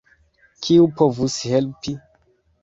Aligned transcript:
Kiu 0.67 0.87
povus 1.01 1.37
helpi? 1.53 1.95